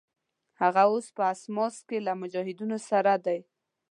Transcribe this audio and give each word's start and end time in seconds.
هغه 0.61 0.81
اوس 0.91 1.07
په 1.15 1.23
اسماس 1.33 1.75
کې 1.87 1.97
له 2.05 2.13
مجاهدینو 2.21 2.77
سره 2.89 3.13
دی. 3.25 3.39